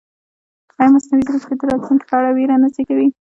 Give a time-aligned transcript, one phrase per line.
[0.79, 3.07] ایا مصنوعي ځیرکتیا د راتلونکي په اړه وېره نه زېږوي؟